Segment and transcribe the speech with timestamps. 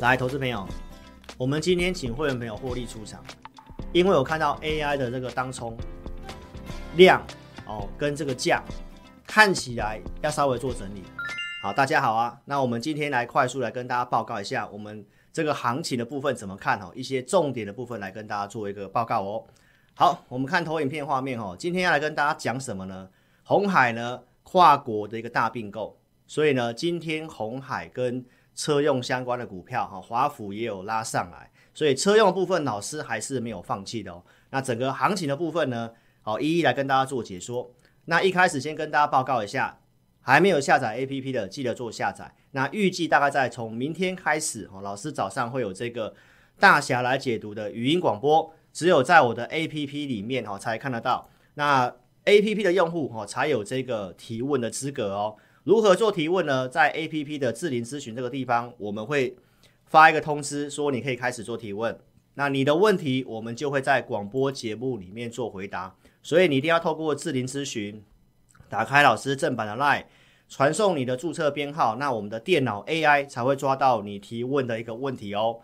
[0.00, 0.66] 来，投资朋友，
[1.38, 3.22] 我们今天请会员朋友获利出场，
[3.92, 5.76] 因为我看到 AI 的这个当冲
[6.96, 7.24] 量
[7.64, 8.60] 哦，跟这个价
[9.24, 11.04] 看起来要稍微做整理。
[11.62, 19.44] 好，大家好啊，那我们今天来快速来跟大家报告一下我们这个行情的部分怎么看哦，一些重点的部分来跟大家做一个报告哦。
[19.94, 23.08] 好，我们看投影片画面哦，今天要来跟大家讲什么呢？
[23.44, 28.24] 红海呢跨国的一个大并购，所以呢，今天红海跟
[28.54, 34.22] 车用相关的股票哈，华府也有拉上来，所以车用的部分老师还是没有放弃的哦。
[34.50, 35.90] 那整个行情的部分呢，
[36.22, 37.70] 好，一一来跟大家做解说。
[38.04, 39.78] 那一开始先跟大家报告一下，
[40.20, 42.34] 还没有下载 APP 的，记得做下载。
[42.52, 46.14] 那预计大概在从明天开始哦，老师早上会有这个
[46.58, 51.28] 大侠来解读的语音广播，只有在我的 APP 里面哦才看得到。
[51.54, 51.94] 那
[52.24, 55.36] A P P 的用户哦，才有这个提问的资格哦。
[55.64, 56.68] 如何做提问呢？
[56.68, 59.34] 在 A P P 的智霖咨询这个地方，我们会
[59.86, 61.98] 发一个通知，说你可以开始做提问。
[62.34, 65.94] 那你的问题，我们就会在广播节目里面做回答。
[66.22, 68.04] 所以你一定要透过智霖咨询，
[68.68, 70.04] 打开老师正版的 Line，
[70.50, 75.60] 传送你的注册编号，那我们的电脑 A I 才会抓到你提问的一个问题哦。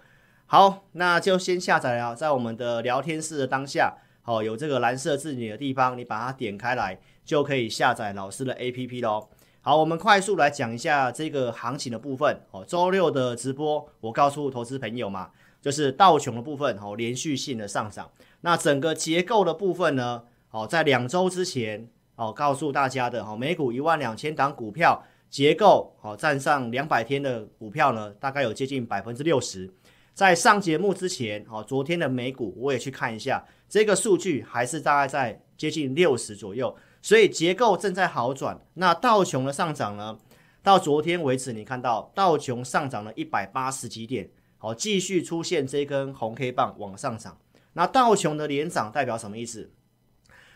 [0.46, 3.98] 好，那就先下载了，在我们的聊天室的当下。
[4.22, 9.28] 好，有这个蓝色字体的地方，你把它点开来，就可以下载老师的 APP 喽。
[9.62, 12.40] 好，我们快速来讲一下这个行情的部分。
[12.50, 15.28] 哦，周六的直播，我告诉投资朋友嘛，
[15.60, 18.10] 就是道琼的部分，哦，连续性的上涨。
[18.40, 29.70] 那整个结构的部分呢，哦，在两周之前，哦，告诉大家的，哦，美股一万两千档股票结构，哦，站上两百天的股票呢，大概有接近百分之六十。
[30.14, 33.44] 在上节目之前，哦，昨天的美股我也去看一下。
[33.68, 38.60] 这个数据还是大概在接近六十左右，所以结构正在好转。
[38.74, 40.18] 那道琼的上涨呢？
[40.62, 47.38] 到昨天为止，你看到道琼上涨了一百八十几点，好，继续出现这根红 K 棒往上涨。
[47.72, 49.70] 那道琼的连涨代表什么意思？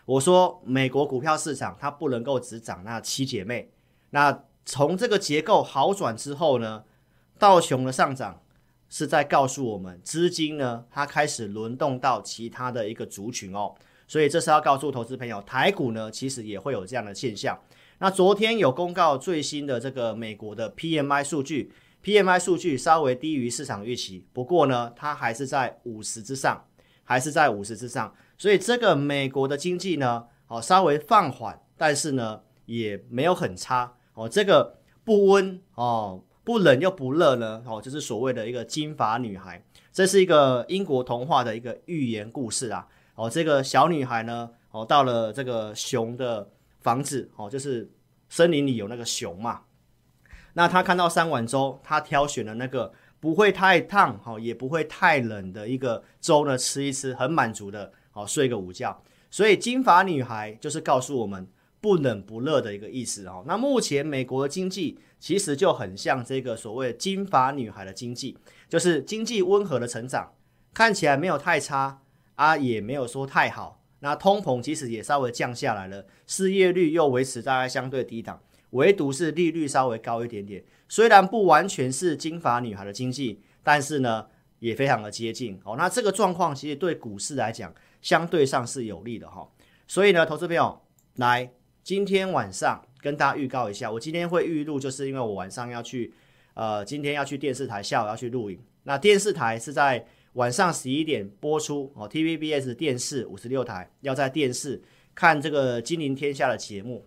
[0.05, 3.71] 我说美国股票市场它不能够只涨那七姐妹。
[4.11, 6.83] 那从这个结构好转之后呢，
[7.39, 8.41] 道琼的上涨。
[8.87, 13.73] 是在告诉我们，资金呢，它开始轮动到其他的一个族群哦，
[14.07, 17.59] 所以这是要告诉投资朋友，台股呢，其实也会有这样的现象。
[17.99, 21.71] 那昨天有公告最新的这个美国的 PMI 数据
[22.03, 26.65] ，PMI 数据稍微低于市场预期，不过呢，它还是在五十之上，
[27.03, 36.23] 还是在五十之上，所以这个美国的经济呢，哦，稍微放缓，但是呢，也没有很差哦，这个不温哦。
[36.45, 46.49] 不冷又不热呢，哦，就是所谓的一个金发女孩，这是一个英国童话的一个寓言故事啊，哦，这个小女孩呢，哦，到了这个熊的
[46.79, 47.89] 房子，哦，就是
[48.29, 49.61] 森林里有那个熊嘛，
[50.53, 61.47] 那她看到三碗粥，她挑选了那个不会太烫，哦，也不会太冷的一个粥呢，吃一吃，很满足的，哦，睡个午觉，所以金发女孩就是告诉我们。
[61.81, 63.43] 不冷不热的一个意思哦。
[63.45, 68.35] 那目前美国的经济其实就很像这个所谓金发女孩的经济，
[68.67, 70.33] 就是经济温和的成长，
[70.73, 72.01] 看起来没有太差
[72.35, 73.81] 啊，也没有说太好。
[73.99, 78.39] 那通膨其实也稍微降下来了，失业率又维持大概相对低档，
[78.71, 80.63] 唯独是利率稍微高一点点。
[80.87, 84.27] 虽然不完全是金发女孩的经济，但是呢
[84.59, 85.75] 也非常的接近哦。
[85.77, 89.49] 那这个状况其实对股市来讲相对上是有利的哈。
[89.87, 90.81] 所以呢，投资朋友
[91.15, 91.51] 来。
[91.83, 96.11] 今天晚上跟大家预告一下，我今天会预录，就是因为我晚上要去，
[96.55, 98.59] 呃，今天要去电视台，下午要去录影。
[98.85, 100.03] 那电视台是在
[100.35, 104.81] 晚上十一点播出哦，TVBS 电视五十六台要在电视
[105.13, 107.05] 看这个《金临天下》的节目。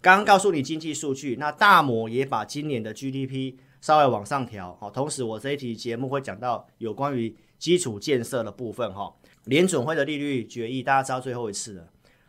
[0.00, 4.90] 刚刚告诉你经济数据，那大摩也把今年的 GDP 稍微往上调哦。
[4.90, 9.14] 同时，我这一期节目会讲到有关于基础建设的部分哈。
[9.44, 11.88] 联准会的利率决议，大家知道最后一次了。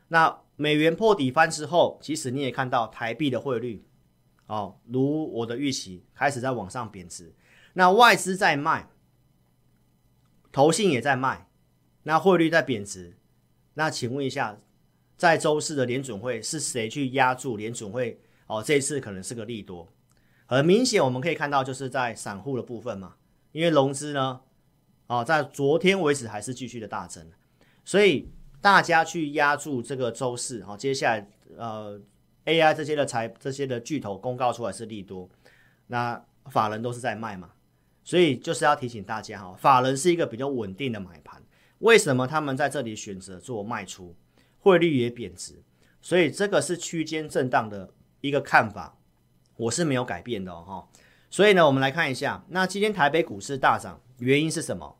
[0.09, 3.83] 那美元破底翻之后，其实你也看到台币的汇率，
[4.45, 7.33] 哦，如我的预期开始在往上贬值。
[7.73, 8.87] 那外资在卖，
[10.53, 11.49] 投信也在卖，
[12.03, 13.17] 那汇率在贬值。
[13.73, 14.57] 那请问一下，
[15.17, 18.21] 在周四的联准会是谁去压住联准会？
[18.47, 19.91] 哦，这一次可能是个利多。
[20.45, 23.15] 很明显，我们可以看到就是在散户的部分嘛，
[23.51, 24.39] 因为融资呢，
[25.07, 27.29] 哦，在昨天为止还是继续的大增，
[27.83, 28.29] 所以。
[28.63, 31.99] 大家去压住这个周四，好，接下来呃
[32.45, 35.29] ，AI 这些的财这些的巨头公告出来是利多，
[35.87, 37.49] 那法人都是在卖嘛，
[38.03, 41.41] 所以就是要提醒大家哈，法人是一个比较稳定的买盘，
[41.79, 44.15] 为什么他们在这里选择做卖出？
[44.59, 45.61] 汇率也贬值，
[46.01, 48.97] 所以这个是区间震荡的一个看法，
[49.57, 50.87] 我是没有改变的哈，
[51.29, 54.97] 所以呢，我们来看一下，那今天台北股市大涨，原因是什么？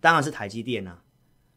[0.00, 1.02] 当然是台积电啊。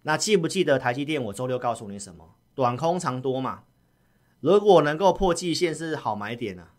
[0.03, 1.23] 那记不记得台积电？
[1.25, 2.35] 我周六告诉你什么？
[2.55, 3.63] 短空长多嘛。
[4.39, 6.73] 如果能够破季线是好买点啊。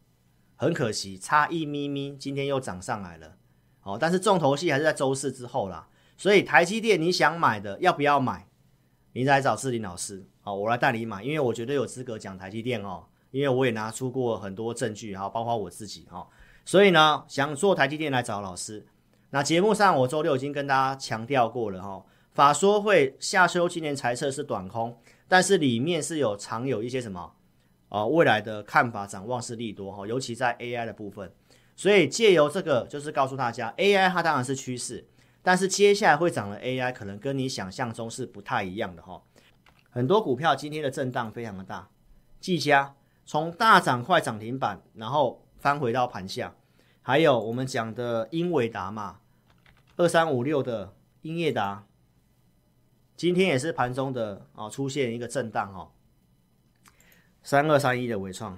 [0.56, 3.36] 很可惜，差一咪咪，今天又涨上来了。
[3.82, 5.88] 哦，但是重头戏还是在周四之后啦。
[6.16, 8.46] 所以台积电你想买的要不要买？
[9.14, 16.26] 你来找志霖老师，好，我来带你买，因为我绝对有资格讲台积电哦，因为我也拿出过很多证据，哈，包括我自己哈。
[16.64, 18.86] 所以呢，想做台积电来找老师。
[19.30, 24.96] 那节目上我周六已经跟大家强调过了哈，法说会下修今年财测是短空，
[25.26, 27.34] 但是里面是有藏有一些什么？
[27.88, 31.30] 啊，未来的看法展望是利多哈，尤其在 AI 的部分，
[31.82, 35.04] 所以借由这个就是告诉大家，AI 它当然是趋势，
[35.42, 39.20] 但是接下来会涨的 AI 可能跟你想象中是不太一样的哈。
[39.90, 41.88] 很多股票今天的震荡非常的大，
[42.38, 42.94] 技嘉
[43.26, 46.54] 从大涨快涨停板，然后翻回到盘下，
[47.02, 49.18] 还有我们讲的英伟达嘛，
[49.96, 51.84] 二三五六的英业达，
[53.16, 55.90] 今天也是盘中的啊出现一个震荡哈。
[57.42, 58.56] 三二三一的纬创，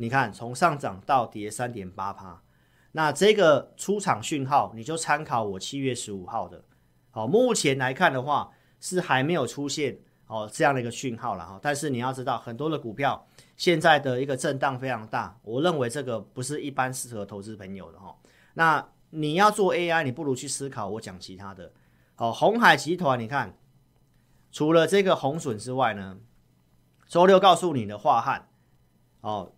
[0.00, 2.42] 你看从上涨到跌三点八趴，
[2.92, 6.64] 那这个出场讯号你就参考我七月十五号的，
[7.10, 8.50] 好，目前来看的话
[8.80, 13.26] 是还没有出现哦这样的一个讯号了哈，但是你要知道很多的股票
[13.58, 18.16] 现在的一个震荡非常大，我认为这个不是一般适合投资朋友的哈。
[18.54, 21.70] 那你要做 AI，你不如去思考我讲其他的，
[22.14, 23.54] 好，鸿海集团你看。
[24.50, 26.18] 除了这个红笋之外呢，
[27.06, 28.48] 周六告诉你的樺汉
[29.20, 29.52] 哦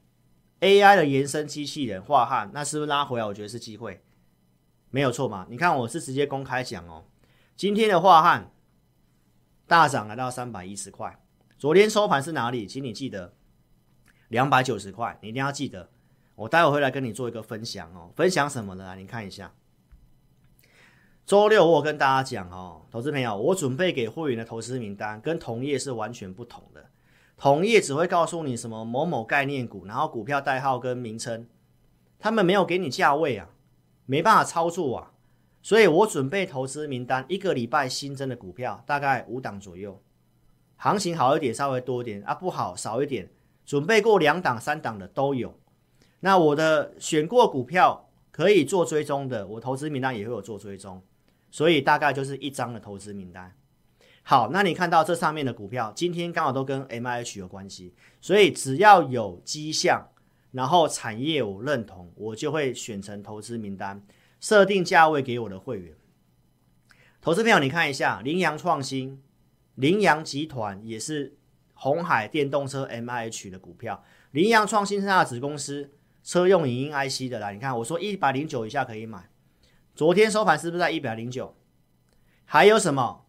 [0.63, 3.27] ，AI 的延伸机器人化汉，那是不是拉回来？
[3.27, 4.01] 我觉得是机会，
[4.91, 5.47] 没有错嘛。
[5.51, 7.05] 你看我是直接公开讲哦，
[7.57, 8.53] 今天的樺汉
[9.67, 11.19] 大涨来到三百一十块，
[11.59, 12.67] 昨天收盘是哪里？
[12.67, 13.35] 请你记得
[14.29, 15.91] 两百九十块，你一定要记得。
[16.37, 18.95] 我待会回来跟你做一个分享哦，分享什么呢？
[18.97, 19.53] 你看一下。
[21.27, 26.91] 周六我跟大家讲哦，投资朋友，我准备给会员的投资名单跟同业是完全不同的。
[27.43, 31.49] 同业只会告诉你什么某某概念股，然后股票代号跟名称，
[32.17, 33.51] 他们没有给你价位啊，
[34.07, 35.11] 没办法操作啊。
[35.61, 40.01] 所以我准备投资名单，一个礼拜新增的股票大概五档左右，
[40.77, 43.29] 行情好一点稍微多一点啊，不好少一点，
[43.67, 45.53] 准备过两档三档的都有。
[46.21, 51.03] 那我的选过股票可以做追踪的，我投资名单也会有做追踪。
[51.51, 53.53] 所以大概就是一张的投资名单。
[54.25, 60.09] 好，那你看到这上面的股票，今天刚好都跟 MIH 有关系，所以只要有迹象，
[60.53, 64.01] 然后产业我认同，我就会选成投资名单，
[64.41, 65.95] 设定价位给我的会员。
[67.21, 69.21] 投资朋友，你看一下，羚羊创新、
[69.75, 71.37] 羚羊集团也是
[71.75, 74.05] 鸿海电动车 MIH 的股票。
[74.31, 75.91] 羚羊创新是它的子公司，
[76.23, 77.51] 车用影音 IC 的啦。
[77.51, 79.29] 你看，我说一百零九以下可以买。
[79.95, 81.55] 昨天收盘是不是在一百零九？
[82.45, 83.25] 还有什么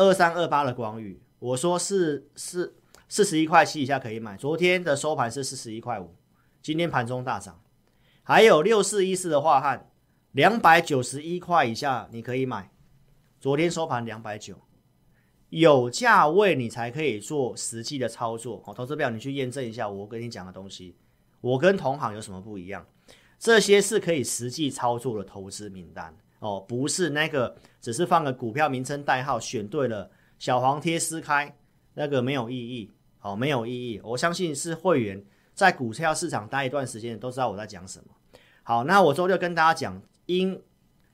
[0.00, 1.20] 二三二八的光宇？
[1.38, 2.74] 我说是是
[3.06, 4.34] 四十一块七以下可以买。
[4.34, 6.16] 昨天的收盘是四十一块五，
[6.62, 7.60] 今天盘中大涨。
[8.22, 9.90] 还有六四一四的樺汉，
[10.32, 12.72] 两百九十一块以下你可以买。
[13.38, 14.54] 昨天收盘两百九，
[15.50, 18.62] 有价位你才可以做实际的操作。
[18.64, 20.96] 好，投资表你去验证一下我跟你讲的东西，
[21.42, 22.86] 我跟同行有什么不一样？
[23.38, 31.56] 这些是可以实际操作的投资名单哦，不是那个只是放个股票名称代号，选对了小黄贴撕开
[31.94, 34.00] 那个没有意义，哦，没有意义。
[34.02, 38.06] 我相信是会员在股票市场待一段时间都知道我在讲什么。
[38.62, 40.62] 好，那我周六跟大家讲英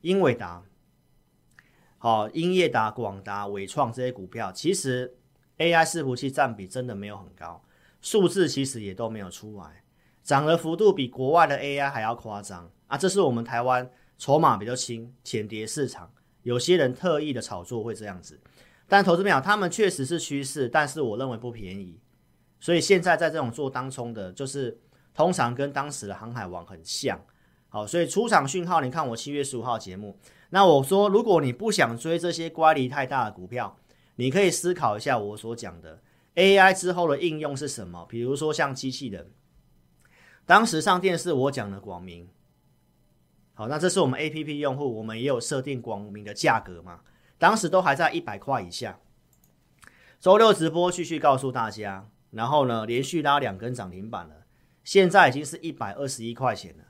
[0.02, 0.62] 英伟达，
[1.98, 5.16] 好，英业达、广达、伟创这些股票，其实
[5.58, 7.62] AI 伺服器占比真的没有很高，
[8.00, 9.82] 数字其实也都没有出来。
[10.22, 12.98] 涨的幅度比国外的 AI 还要夸张啊！
[12.98, 18.40] 这是我们台湾筹码比较轻、浅碟市场，有些人特意的炒作会这样子。
[18.88, 22.00] 但投资朋友，他们确实是趋势，但是我认为不便宜。
[22.60, 24.80] 所以现在在这种做当冲的，就是
[25.12, 27.20] 通常跟当时的航海王很像。
[27.68, 30.18] 好，所以出场讯号，你看我七月十五号节目，
[30.50, 33.76] 那我说，如果你不想追这些乖离太大的股票，
[34.14, 36.00] 你可以思考一下我所讲的
[36.36, 38.06] AI 之后的应用是什么？
[38.08, 39.30] 比如说像机器人。
[40.46, 42.28] 当时上电视我讲的广明，
[43.58, 47.00] 好，那这是我们 APP 用户，我们也有设定广明的价格嘛？
[47.38, 49.00] 当时都还在一百块以下。
[50.20, 54.44] 周六直播继续告诉大家，然后呢，连续拉两根涨停板了，
[54.84, 56.84] 现在已经是一百二十一块钱了。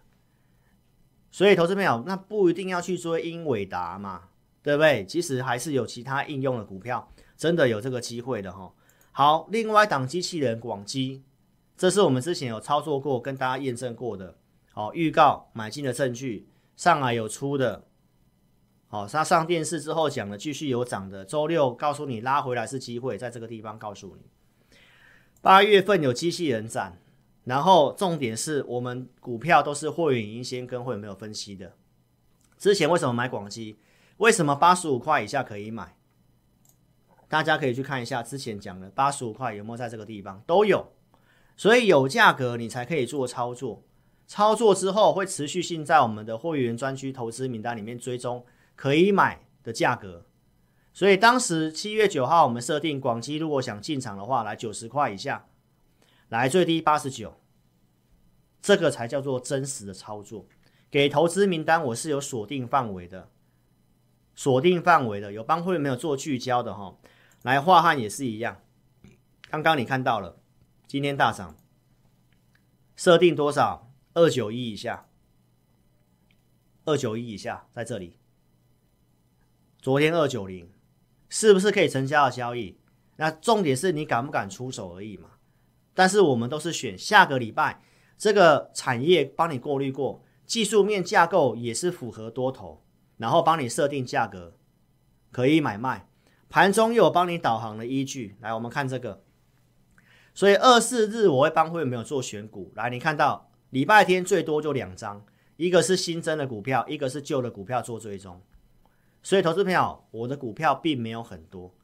[1.31, 4.31] 所以投资朋友，那不一定要去追英伟达嘛，
[4.61, 5.07] 对不对？
[5.07, 8.73] 其实还是有其他应用的股票，真的有这个机会的哈。
[9.13, 11.23] 好，另外一档机器人广基。
[11.77, 14.37] 这是我们之前有操作过，跟大家验证过的。
[14.73, 17.85] 好，预告买进的证据，上来有出的。
[18.89, 21.25] 好，他上电视之后讲的，继续有涨的。
[21.25, 24.27] 周六告诉你拉回来是机会，在这个地方告诉你。
[25.41, 27.01] 八月份有机器人展，
[27.45, 31.73] 然后重点是我们股票都是会员已经先跟会员没有分析的。
[32.57, 33.77] 之前为什么买广基？
[34.19, 35.97] 为什么八十五块以下可以买？
[37.29, 40.93] 大家可以去看一下之前讲的八十五块有没有在这个地方都有，
[41.57, 43.83] 所以有价格你才可以做操作，
[44.27, 50.27] 操作之后会持续性在我们的会员专区投资名单里面追踪可以买的价格。
[50.93, 55.47] 所以当时七月九号我们设定广基如果想进场的话，来九十块以下，
[56.29, 57.39] 来最低八十九，
[58.61, 60.47] 这个才叫做真实的操作。
[60.91, 63.29] 给投资名单我是有锁定范围的，
[64.35, 66.97] 锁定范围的有帮会员没有做聚焦的哈。
[67.43, 68.63] 来，樺汉也是一样。
[69.51, 70.39] 刚刚你看到了，
[70.87, 71.55] 今天大涨，
[72.97, 73.86] 设定多少？
[74.17, 75.07] 二九一以下，
[76.87, 78.17] 二九一以下，在这里。
[79.79, 80.71] 昨天二九零，
[81.29, 82.79] 是不是可以成交的交易？
[83.17, 85.33] 那重点是你敢不敢出手而已嘛。
[85.93, 87.83] 但是我们都是选下个礼拜
[88.17, 92.83] 这个产业帮你过滤过，技术面架构也是符合多头，
[93.19, 94.57] 然后帮你设定价格，
[95.31, 96.09] 可以买卖。
[96.49, 99.23] 盘中又有帮你导航的依据，来，我们看这个。
[100.33, 105.23] 所以二四日我会帮会员没有做选股，来，你看到礼拜天最多就两张，
[105.59, 108.41] 一个是新增的股票，一个是旧的股票做追踪。
[109.23, 111.75] 所以投资朋友，我的股票并没有很多，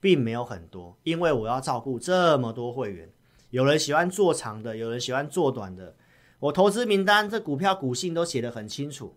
[0.00, 3.10] 并没有很多，因为我要照顾这么多会员，
[3.48, 5.96] 有人喜欢做长的，有人喜欢做短的，
[6.40, 9.16] 我投资名单这股票股性都写得很清楚。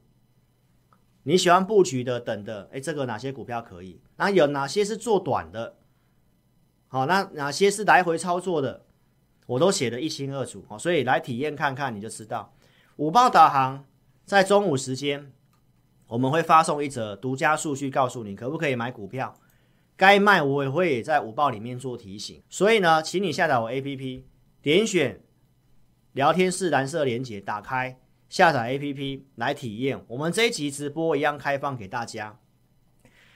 [1.23, 3.99] 你喜欢布局的，等的，哎，这个哪些股票可以？
[4.15, 5.75] 那有哪些是做短的？
[6.87, 8.85] 好，那哪些是来回操作的？
[9.47, 10.63] 我都写得一清二楚。
[10.69, 12.53] 哦，所以来体验看看，你就知道。
[12.97, 13.83] 午报导航
[14.23, 15.31] 在中午时间，
[16.07, 19.33] 我们会发送一则独家数据，告诉你可不可以买股票，
[19.95, 22.43] 该卖我也会在午报里面做提醒。
[22.49, 24.23] 所以呢，请你下载我 APP，
[24.61, 25.21] 点选
[26.13, 27.99] 聊天室蓝色连接，打开。
[28.29, 32.37] 下载 APP 来体验，我们这一集直播一样开放给大家。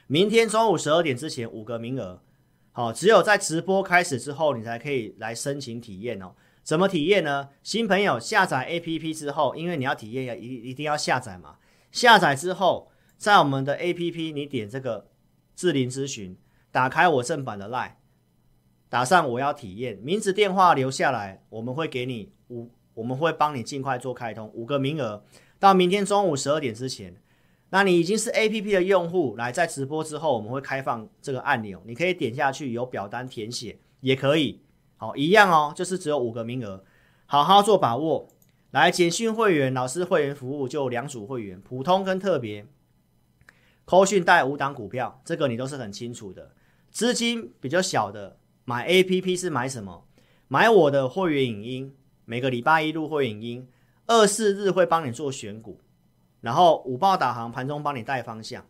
[0.08, 2.22] 明天中午十二点之前五个名额，
[2.72, 6.34] 好，只有在直播开始之后，你才可以来申请体验哦。
[6.63, 7.50] 怎么体验呢？
[7.63, 11.58] 新朋友下载 APP 之后，因为你要体验要一一定要下载嘛。
[11.92, 15.08] 下载之后，在我们的 APP 你点这个
[15.56, 16.38] 智霖咨询，
[16.72, 17.94] 打开我正版的 LINE，
[18.90, 22.72] 打上我要体验，名字电话留下来，我们会给你五。
[22.94, 25.24] 我们会帮你尽快做开通，五个名额
[25.58, 27.21] 到明天中午十二点之前。
[27.72, 34.62] 那你已经是 APP 的用户，来在直播之后，我们会开放这个按钮，你可以点下去，有表单填写也可以。
[34.98, 36.84] 好，一样哦，就是只有五个名额，
[37.25, 38.28] 好好做把握。
[38.72, 42.66] 来，简讯会员、老师会员服务就两组会员，普通跟特别。
[43.86, 46.51] 扣讯带五档股票，这个你都是很清楚的。
[46.90, 50.06] 资金比较小的，买 APP 是买什么？
[50.48, 51.96] 买我的会员影音。
[52.25, 53.68] 每个礼拜一入会影音，
[54.08, 55.80] 二四日会帮你做选股，
[56.42, 58.66] 然后五报导航盘中帮你带方向。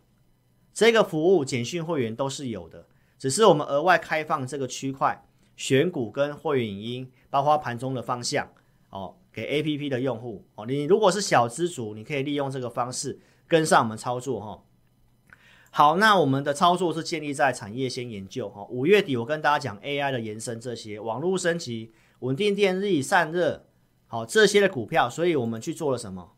[0.72, 2.86] 这个服务简讯会员都是有的，
[3.18, 5.26] 只是我们额外开放这个区块
[5.56, 8.48] 选股跟会员影音，包括盘中的方向
[8.90, 10.64] 哦，给 APP 的用户哦。
[10.64, 14.62] 你如果是小资族，你可以利用这个方式跟上我们操作哈、哦。
[15.70, 18.64] 好，那我们的操作是建立在产业先研究哈。
[18.70, 21.92] 五月底我跟大家讲 AI 的延伸，这些网络升级。
[22.20, 23.66] 稳定电力散热，
[24.06, 26.36] 好这些的股票，所以我们去做了什么？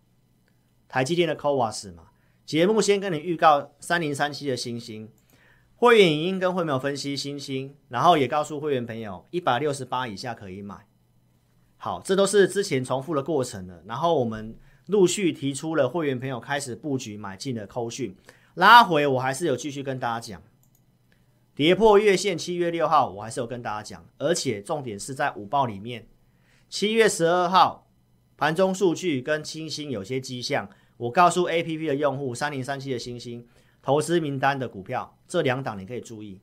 [0.94, 2.04] 台积电的 CoWoS 嘛，
[2.46, 5.10] 节目先跟你预告三零三七的星星，
[5.74, 10.86] 会员影音跟会员没有分析星星，然后也告诉会员朋友一百六十八以下可以买。
[11.78, 18.16] 好，这都是之前重复的过程了，然后我们陆续提出了会员朋友开始布局买进的扣讯，
[18.54, 20.40] 拉回我还是有继续跟大家讲。
[21.56, 26.06] 跌破月线，七月六号我还是有跟大家讲，而且重点是在午报里面，
[26.68, 27.90] 七月十二号
[28.36, 30.70] 盘中数据跟清新有些迹象，
[31.04, 33.46] 我告诉 APP 的用户，三零三七的欣兴
[33.82, 36.40] 投资名单的股票，这两档你可以注意。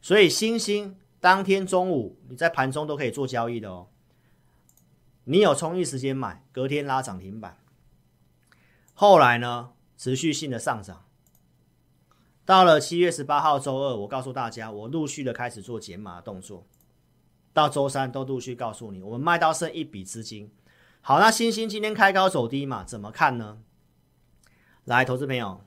[0.00, 3.88] 所以欣兴当天中午你在盘中都可以做交易的哦，
[5.24, 7.58] 你有充裕时间买，隔天拉涨停板，
[8.94, 11.04] 后来呢持续性的上涨。
[12.44, 16.66] 到了七月十八号周二，我告诉大家，我陆续的开始做减码动作。
[17.52, 20.52] 到周三都陆续告诉你，我们卖到剩一笔资金。
[21.00, 23.58] 好，那星星今天开高走低嘛，怎么看呢？
[24.86, 25.60] 来，投资朋友，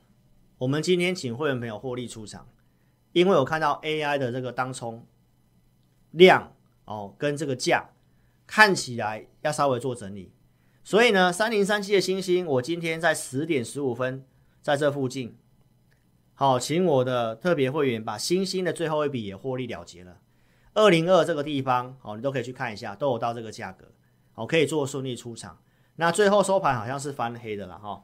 [0.58, 2.50] 我们今天请会员朋友获利出场，
[3.14, 5.08] 因为我看到 AI 的这个当冲
[6.12, 6.52] 量
[6.84, 7.92] 哦，跟这个价
[8.46, 10.34] 看起来要稍微做整理。
[10.84, 14.26] 所以呢，三零三七的星星，我今天在十点十五分
[14.62, 15.38] 在这附近，
[16.34, 20.18] 好，请我的特别会员把星星的最后一笔也获利了结了。
[20.74, 23.86] 二零二这个地方，好，你都可以去看一下，都有到这个价格，
[24.34, 25.58] 好，可以做顺利出场。
[25.96, 28.04] 那最后收盘好像是翻黑的了哈。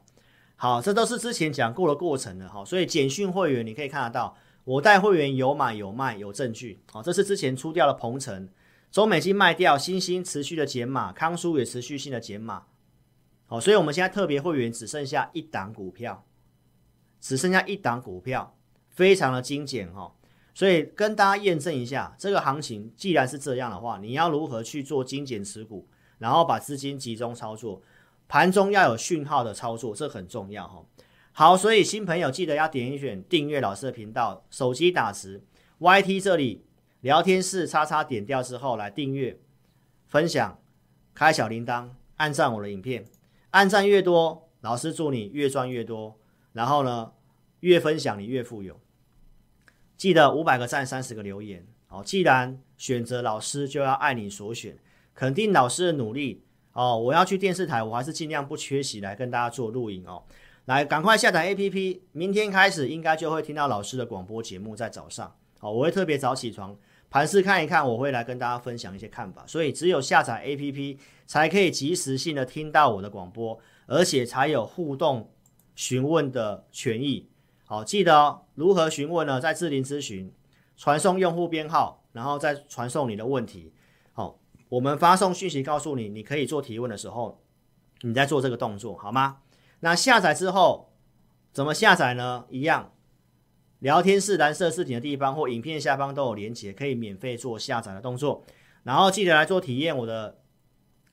[0.62, 2.64] 好，这都是之前讲过的过程了哈。
[2.64, 6.78] 所以简讯会员你可以看得到，我带会员有买有卖有证据。
[6.92, 8.48] 好，这是之前出掉的鹏程，
[8.92, 12.66] 中美金卖掉，新兴持续的减码，康舒也持续性的减码。
[13.46, 16.24] 好，所以我们现在特别会员只剩下一档股票，
[17.20, 18.56] 只剩下一档股票，
[18.88, 20.14] 非常的精简哈。
[20.54, 25.88] 所以跟大家验证一下，这个行情既然是这样的话，你要如何去做精简持股，
[26.18, 27.82] 然后把资金集中操作，
[28.32, 30.82] 盘中要有讯号的操作，这很重要哈。
[31.32, 35.44] 好，所以新朋友记得要点一选订阅老师的频道，手机打字
[35.78, 36.64] ，YT 这里
[37.02, 39.38] 聊天室叉叉点掉之后来订阅、
[40.06, 40.58] 分享、
[41.12, 43.04] 开小铃铛、按赞我的影片，
[43.50, 46.18] 按赞越多，老师祝你越赚越多，
[46.54, 47.12] 然后呢，
[47.60, 48.80] 越分享你越富有。
[49.98, 51.66] 记得五百个赞，三十个留言。
[51.88, 54.78] 哦，既然选择老师，就要爱你所选，
[55.12, 56.42] 肯定老师的努力。
[56.72, 60.22] 哦，我要去电视台，我还是尽量不缺席来跟大家做录影哦。
[60.66, 65.34] 来，赶快下载 APP，明天开始应该就会听到老师的广播节目在早上。
[65.60, 66.76] 哦，我会特别早起床，
[67.10, 69.44] 盘势看一看，我会来跟大家分享一些看法。
[69.46, 75.30] 所以只有下载 APP 才可以及时性的听到我的广播，而且才有互动
[75.74, 77.28] 询问的权益。
[77.64, 79.40] 好，记得哦，如何询问呢？
[79.40, 80.32] 在智林咨询，
[80.76, 83.72] 传送用户编号，然后再传送你的问题。
[84.72, 87.42] 我们发送讯息告诉你，你可以做提问的时候，
[88.00, 89.40] 你在做这个动作，好吗？
[89.80, 90.94] 那下载之后
[91.52, 92.46] 怎么下载呢？
[92.48, 92.90] 一样，
[93.80, 98.44] 聊天室蓝色字体的地方或影片下方都有连结，可以免费做下载的动作。
[98.84, 100.38] 然后记得来做体验我的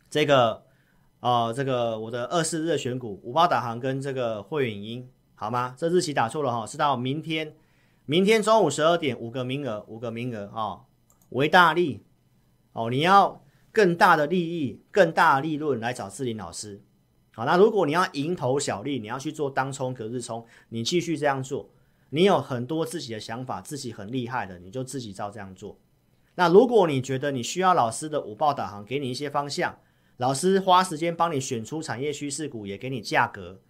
[0.09, 0.63] 这个，
[1.19, 5.11] 呃，这个我的二四日选股五八导航跟这个会员音。
[5.35, 5.75] 好吗？
[5.77, 7.57] 这日期打错了哈，是到明天，
[8.05, 10.81] 明天中午十二点，五个名额，五个名额啊，
[11.29, 12.05] 为大利
[12.71, 16.81] 哦，你要更大的利益，更大的利润来找智霖老师。
[17.33, 21.69] 好，那如果你要蝇头小利，你要去做当冲、隔日冲，你继续这样做。
[22.09, 25.79] 你有很多自己的想法，自己很厉害的，你就自己照这样做。
[26.35, 29.79] 那如果你觉得你需要老师的午报导航，给你一些方向，
[30.17, 33.61] 老师花时间帮你选出产业趋势股，也给你价格。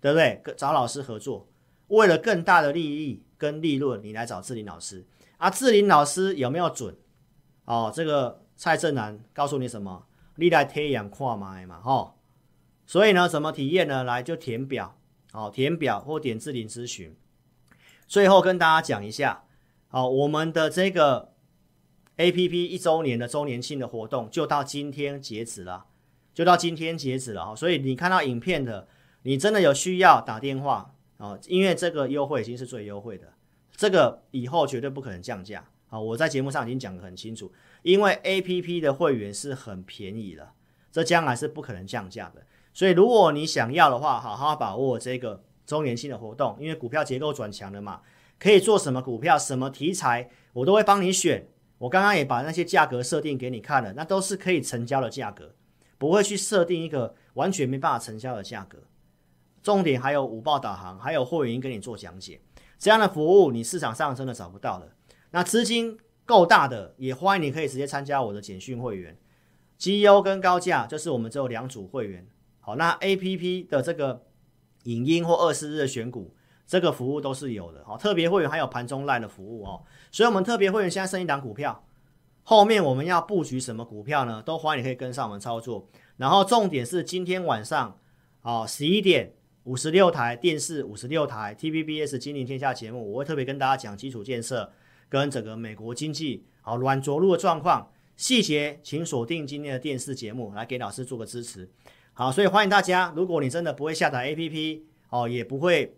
[0.00, 0.42] 对不对？
[0.54, 1.48] 找老师合作，
[1.88, 5.06] 为了更大的利益跟利润，你来找智霖老师
[5.38, 5.48] 啊？
[5.48, 6.94] 智霖老师有没有准？
[7.64, 10.06] 哦，这个蔡正南告诉你什么？
[10.36, 12.14] 你来体验看卖嘛，哈、哦。
[12.86, 14.04] 所以呢，怎么体验呢？
[14.04, 14.96] 来就填表，
[15.32, 17.16] 哦，填表或点智霖咨询。
[18.06, 19.44] 最后跟大家讲一下，
[19.90, 21.32] 哦，我们的这个
[22.16, 25.86] APP 一周年的周年庆的活动就到今天截止了，
[26.34, 27.56] 就到今天截止了哈。
[27.56, 28.88] 所以你看到影片的。
[29.26, 31.38] 你真的有需要打电话啊？
[31.46, 33.32] 因为这个优惠已经是最优惠的，
[33.74, 36.00] 这个以后绝对不可能降价啊！
[36.00, 37.52] 我在节目上已经讲得很清楚，
[37.82, 40.50] 因为 APP 的会员是很便宜的，
[40.90, 42.44] 这将来是不可能降价的。
[42.72, 48.00] 所以如果你想要的话，好好把握这个周年庆的活动，因为股票结构转强了嘛，
[48.40, 51.46] 可以做什么股票、什么题材，我都会帮你选。
[51.78, 55.54] 我刚刚也把那些价格设定给你看了，那都是可以成交的价格，
[55.96, 58.78] 不会去设定一个完全没办法成交的价格。
[59.62, 62.40] 重点还有五报导航，还有会员跟你做讲解，
[62.78, 64.88] 这样的服务你市场上真的找不到了。
[65.34, 69.18] 那资金够大的，也欢迎你可以直接参加我的简讯会员，
[69.76, 72.24] 绩优跟高价，就是我们只有两组会员。
[72.60, 74.22] 好，那 APP 的这个
[74.84, 77.84] 影音或二十日的选股，这个服务都是有的。
[77.84, 79.82] 好，特别会员还有盘中赖的服务哦。
[80.12, 81.84] 所以，我们特别会员现在剩一档股票，
[82.44, 84.40] 后面我们要布局什么股票呢？
[84.40, 85.88] 都欢迎你可以跟上我们操作。
[86.16, 87.98] 然后重点是今天晚上
[88.42, 89.34] 啊十一点。
[89.64, 94.70] 五十六台电视，五十六台 TVBS 金陵天下节目，我会特别跟大家讲基础建设
[95.14, 101.70] 跟整个美国经济好软着陆的状况细节，请锁定今天的电视节目来给老师做个支持。
[102.12, 105.96] 好，所以欢迎大家，如果你真的不会下载 APP 哦，也不会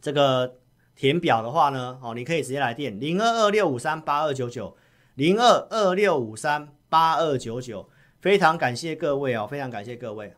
[0.00, 0.58] 这个
[0.94, 4.76] 填表的话呢，哦，你可以直接来电零二二六五三八二九九
[5.16, 7.88] 零二二六五三八二九九，
[8.20, 10.32] 非常感谢各位哦，非常感谢各位。